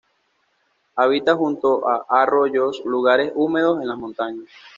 Habita 0.95 1.35
junto 1.35 1.87
a 1.87 2.03
arroyos, 2.09 2.81
lugares 2.85 3.31
húmedos 3.35 3.79
en 3.83 3.87
las 3.87 3.99
montañas. 3.99 4.47